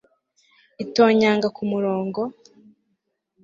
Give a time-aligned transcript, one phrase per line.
[0.83, 2.21] itonyanga kumurongo